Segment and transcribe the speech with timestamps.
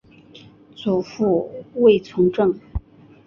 [0.75, 2.59] 祖父卫从政。